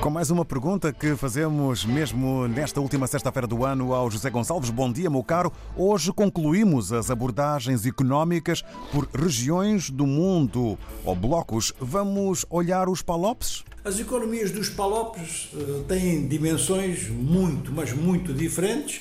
Com 0.00 0.10
mais 0.10 0.30
uma 0.30 0.44
pergunta 0.44 0.92
que 0.92 1.16
fazemos 1.16 1.84
mesmo 1.84 2.46
nesta 2.46 2.80
última 2.80 3.06
sexta-feira 3.06 3.46
do 3.46 3.64
ano 3.64 3.92
ao 3.92 4.10
José 4.10 4.30
Gonçalves. 4.30 4.70
Bom 4.70 4.92
dia, 4.92 5.10
meu 5.10 5.22
caro. 5.24 5.50
Hoje 5.76 6.12
concluímos 6.12 6.92
as 6.92 7.10
abordagens 7.10 7.86
económicas 7.86 8.62
por 8.92 9.08
regiões 9.12 9.90
do 9.90 10.06
mundo 10.06 10.78
ou 11.04 11.16
blocos. 11.16 11.72
Vamos 11.80 12.46
olhar 12.48 12.88
os 12.88 13.02
palopes? 13.02 13.64
As 13.84 13.98
economias 13.98 14.50
dos 14.50 14.68
palopes 14.68 15.48
uh, 15.54 15.84
têm 15.88 16.28
dimensões 16.28 17.08
muito, 17.08 17.72
mas 17.72 17.92
muito 17.92 18.32
diferentes 18.32 19.00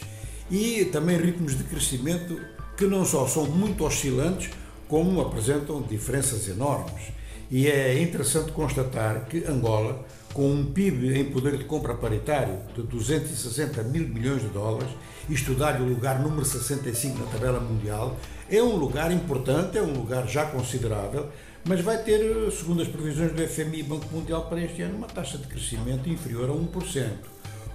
e 0.50 0.86
também 0.86 1.18
ritmos 1.18 1.58
de 1.58 1.64
crescimento 1.66 2.40
que 2.78 2.86
não 2.86 3.06
só 3.06 3.28
são 3.28 3.46
muito 3.46 3.86
oscilantes, 3.86 4.50
como 4.88 5.22
apresentam 5.22 5.82
diferenças 5.82 6.48
enormes. 6.48 7.14
E 7.50 7.68
é 7.68 8.02
interessante 8.02 8.52
constatar 8.52 9.26
que 9.26 9.46
Angola, 9.46 10.04
com 10.36 10.52
um 10.52 10.66
PIB 10.66 11.18
em 11.18 11.32
poder 11.32 11.58
de 11.58 11.64
compra 11.64 11.96
paritário 11.96 12.60
de 12.76 12.82
260 12.84 13.82
mil 13.84 14.06
milhões 14.06 14.42
de 14.42 14.50
dólares, 14.50 14.90
isto 15.30 15.54
dá-lhe 15.54 15.82
o 15.82 15.88
lugar 15.88 16.20
número 16.20 16.44
65 16.44 17.18
na 17.18 17.26
tabela 17.28 17.58
mundial, 17.58 18.18
é 18.52 18.62
um 18.62 18.76
lugar 18.76 19.14
importante, 19.14 19.78
é 19.78 19.82
um 19.82 19.94
lugar 19.94 20.28
já 20.28 20.46
considerável, 20.46 21.30
mas 21.64 21.80
vai 21.80 22.04
ter, 22.04 22.52
segundo 22.52 22.82
as 22.82 22.88
previsões 22.90 23.32
do 23.32 23.48
FMI 23.48 23.80
e 23.80 23.84
Banco 23.84 24.14
Mundial 24.14 24.50
para 24.50 24.60
este 24.60 24.82
ano, 24.82 24.98
uma 24.98 25.08
taxa 25.08 25.38
de 25.38 25.48
crescimento 25.48 26.10
inferior 26.10 26.50
a 26.50 26.54
1%. 26.54 27.12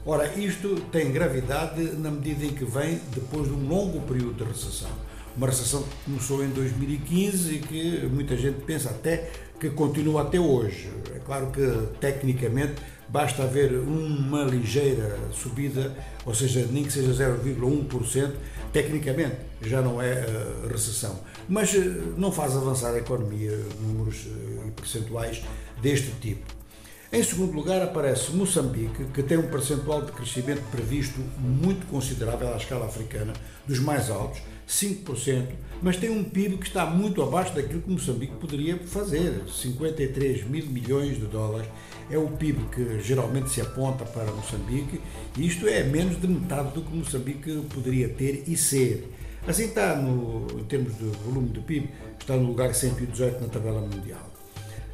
Ora, 0.05 0.27
isto 0.34 0.83
tem 0.92 1.11
gravidade 1.11 1.83
na 1.97 2.11
medida 2.11 2.45
em 2.45 2.52
que 2.52 2.66
vem 2.66 3.00
depois 3.14 3.48
de 3.48 3.55
um 3.55 3.66
longo 3.66 4.02
período 4.02 4.34
de 4.34 4.45
recessão. 4.45 4.91
Uma 5.37 5.47
recessão 5.47 5.83
que 5.83 6.05
começou 6.05 6.45
em 6.45 6.48
2015 6.48 7.55
e 7.55 7.59
que 7.61 8.07
muita 8.07 8.37
gente 8.37 8.61
pensa 8.62 8.91
até 8.91 9.30
que 9.59 9.70
continua 9.70 10.23
até 10.23 10.41
hoje. 10.41 10.91
É 11.15 11.19
claro 11.19 11.51
que 11.51 11.61
tecnicamente 12.01 12.75
basta 13.09 13.43
haver 13.43 13.73
uma 13.73 14.45
ligeira 14.45 15.17
subida, 15.33 15.95
ou 16.25 16.34
seja, 16.34 16.67
nem 16.70 16.84
que 16.84 16.92
seja 16.92 17.12
0,1%, 17.12 18.33
tecnicamente 18.73 19.36
já 19.62 19.83
não 19.83 20.01
é 20.01 20.25
uh, 20.25 20.69
recessão. 20.69 21.20
Mas 21.48 21.75
uh, 21.75 22.14
não 22.17 22.33
faz 22.33 22.56
avançar 22.56 22.95
a 22.95 22.98
economia 22.98 23.58
números 23.81 24.27
uh, 24.27 24.70
percentuais 24.73 25.42
deste 25.83 26.11
tipo. 26.20 26.59
Em 27.12 27.25
segundo 27.25 27.53
lugar 27.55 27.83
aparece 27.83 28.30
Moçambique, 28.30 29.06
que 29.12 29.20
tem 29.20 29.36
um 29.36 29.48
percentual 29.48 30.00
de 30.00 30.12
crescimento 30.12 30.62
previsto 30.70 31.19
muito 31.41 31.84
considerável 31.89 32.55
à 32.55 32.56
escala 32.56 32.86
africana, 32.86 33.33
dos 33.67 33.80
mais 33.80 34.08
altos, 34.08 34.41
5%, 34.69 35.48
mas 35.83 35.97
tem 35.97 36.08
um 36.08 36.22
PIB 36.22 36.58
que 36.58 36.69
está 36.69 36.86
muito 36.86 37.20
abaixo 37.20 37.52
daquilo 37.52 37.83
que 37.83 37.91
Moçambique 37.91 38.36
poderia 38.36 38.78
fazer, 38.78 39.42
53 39.52 40.44
mil 40.44 40.64
milhões 40.67 41.19
de 41.19 41.27
dólares. 41.27 41.69
É 42.08 42.17
o 42.17 42.28
PIB 42.28 42.62
que 42.72 43.00
geralmente 43.02 43.50
se 43.50 43.61
aponta 43.61 44.05
para 44.05 44.30
Moçambique, 44.30 45.00
e 45.36 45.45
isto 45.45 45.67
é 45.67 45.83
menos 45.83 46.20
de 46.20 46.28
metade 46.28 46.72
do 46.74 46.83
que 46.83 46.95
Moçambique 46.95 47.61
poderia 47.74 48.08
ter 48.08 48.45
e 48.47 48.56
ser. 48.56 49.12
Assim 49.48 49.64
está, 49.64 49.97
no, 49.97 50.47
em 50.61 50.64
termos 50.64 50.97
de 50.97 51.06
volume 51.24 51.48
de 51.48 51.58
PIB, 51.58 51.91
está 52.20 52.36
no 52.36 52.47
lugar 52.47 52.72
118 52.72 53.41
na 53.41 53.48
tabela 53.48 53.80
mundial. 53.80 54.30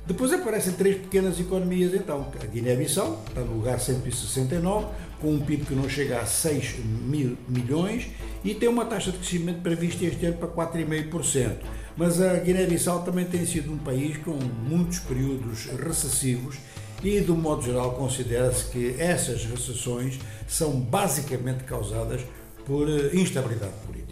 Depois 0.06 0.32
aparecem 0.32 0.72
três 0.74 0.98
pequenas 0.98 1.40
economias, 1.40 1.92
então. 1.92 2.28
A 2.40 2.46
Guiné-Bissau 2.46 3.24
está 3.28 3.40
no 3.40 3.54
lugar 3.54 3.80
169, 3.80 4.86
com 5.20 5.32
um 5.34 5.40
PIB 5.40 5.66
que 5.66 5.74
não 5.74 5.88
chega 5.88 6.20
a 6.20 6.26
6 6.26 6.76
mil 6.78 7.36
milhões 7.48 8.06
e 8.44 8.54
tem 8.54 8.68
uma 8.68 8.84
taxa 8.84 9.10
de 9.10 9.18
crescimento 9.18 9.62
prevista 9.62 10.04
este 10.04 10.26
ano 10.26 10.36
para 10.36 10.48
4,5%. 10.48 11.56
Mas 11.96 12.20
a 12.20 12.34
Guiné-Bissau 12.34 13.02
também 13.02 13.24
tem 13.24 13.44
sido 13.44 13.72
um 13.72 13.78
país 13.78 14.16
com 14.18 14.38
muitos 14.68 15.00
períodos 15.00 15.66
recessivos 15.66 16.56
e, 17.02 17.20
do 17.20 17.34
modo 17.34 17.62
geral, 17.62 17.94
considera-se 17.94 18.66
que 18.70 18.94
essas 19.00 19.44
recessões 19.44 20.20
são 20.46 20.78
basicamente 20.78 21.64
causadas 21.64 22.20
por 22.64 22.88
eh, 22.88 23.10
instabilidade 23.14 23.72
política. 23.84 24.05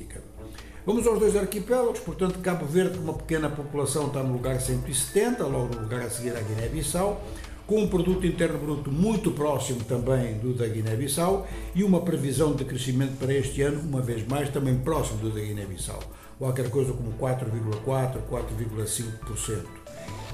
Vamos 0.87 1.07
aos 1.07 1.19
dois 1.19 1.35
arquipélagos, 1.35 2.01
portanto, 2.01 2.41
Cabo 2.41 2.67
Verde, 2.67 2.99
com 2.99 3.05
uma 3.05 3.15
pequena 3.15 3.49
população, 3.49 4.09
está 4.09 4.23
no 4.23 4.35
lugar 4.35 4.61
170, 4.61 5.43
logo 5.47 5.75
no 5.75 5.81
lugar 5.81 6.03
a 6.03 6.11
seguir 6.11 6.37
a 6.37 6.41
Guiné-Bissau, 6.41 7.25
com 7.67 7.81
um 7.81 7.89
produto 7.89 8.27
interno 8.27 8.59
bruto 8.59 8.93
muito 8.93 9.31
próximo 9.31 9.83
também 9.85 10.35
do 10.35 10.53
da 10.53 10.67
Guiné-Bissau 10.67 11.49
e 11.75 11.83
uma 11.83 12.03
previsão 12.03 12.53
de 12.53 12.67
crescimento 12.67 13.17
para 13.19 13.33
este 13.33 13.63
ano, 13.63 13.81
uma 13.81 14.03
vez 14.03 14.29
mais, 14.29 14.51
também 14.51 14.77
próximo 14.77 15.21
do 15.21 15.31
da 15.31 15.41
Guiné-Bissau, 15.41 16.01
qualquer 16.39 16.69
coisa 16.69 16.93
como 16.93 17.15
4,4%, 17.15 18.19
4,5%. 18.31 19.63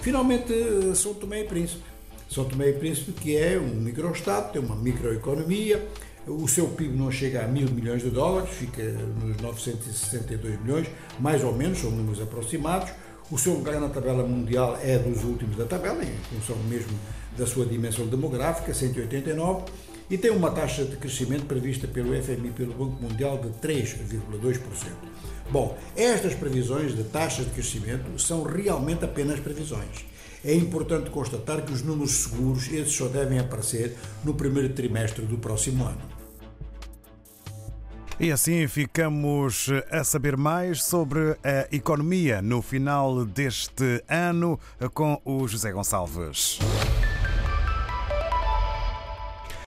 Finalmente, 0.02 0.52
São 0.96 1.14
Tomé 1.14 1.42
e 1.42 1.44
Príncipe. 1.44 1.84
São 2.28 2.44
Tomé 2.44 2.70
e 2.70 2.72
Príncipe, 2.72 3.12
que 3.12 3.36
é 3.36 3.56
um 3.56 3.76
microestado, 3.76 4.52
tem 4.52 4.60
uma 4.60 4.74
microeconomia, 4.74 5.86
o 6.26 6.46
seu 6.46 6.68
PIB 6.68 6.96
não 6.96 7.10
chega 7.10 7.44
a 7.44 7.48
mil 7.48 7.70
milhões 7.70 8.02
de 8.02 8.10
dólares, 8.10 8.50
fica 8.50 8.82
nos 8.82 9.36
962 9.38 10.60
milhões, 10.60 10.86
mais 11.18 11.42
ou 11.42 11.54
menos, 11.54 11.78
são 11.78 11.90
números 11.90 12.20
aproximados. 12.20 12.90
O 13.30 13.38
seu 13.38 13.54
lugar 13.54 13.80
na 13.80 13.88
tabela 13.88 14.26
mundial 14.26 14.76
é 14.82 14.98
dos 14.98 15.22
últimos 15.24 15.56
da 15.56 15.64
tabela, 15.64 16.02
em 16.02 16.18
função 16.34 16.56
mesmo 16.68 16.98
da 17.38 17.46
sua 17.46 17.64
dimensão 17.64 18.06
demográfica, 18.06 18.74
189, 18.74 19.64
e 20.10 20.18
tem 20.18 20.32
uma 20.32 20.50
taxa 20.50 20.84
de 20.84 20.96
crescimento 20.96 21.46
prevista 21.46 21.86
pelo 21.86 22.20
FMI 22.20 22.50
pelo 22.50 22.74
Banco 22.74 23.00
Mundial 23.00 23.38
de 23.38 23.48
3,2%. 23.66 24.60
Bom, 25.50 25.78
estas 25.96 26.34
previsões 26.34 26.96
de 26.96 27.04
taxa 27.04 27.44
de 27.44 27.50
crescimento 27.50 28.18
são 28.20 28.42
realmente 28.42 29.04
apenas 29.04 29.38
previsões. 29.38 30.09
É 30.44 30.54
importante 30.54 31.10
constatar 31.10 31.62
que 31.64 31.72
os 31.72 31.82
números 31.82 32.12
seguros, 32.12 32.68
esses 32.68 32.94
só 32.94 33.08
devem 33.08 33.38
aparecer 33.38 33.96
no 34.24 34.34
primeiro 34.34 34.70
trimestre 34.70 35.24
do 35.26 35.38
próximo 35.38 35.84
ano. 35.84 36.00
E 38.18 38.30
assim 38.30 38.68
ficamos 38.68 39.68
a 39.90 40.04
saber 40.04 40.36
mais 40.36 40.82
sobre 40.82 41.38
a 41.42 41.66
economia 41.72 42.42
no 42.42 42.60
final 42.60 43.24
deste 43.24 44.04
ano 44.06 44.60
com 44.92 45.18
o 45.24 45.48
José 45.48 45.72
Gonçalves. 45.72 46.58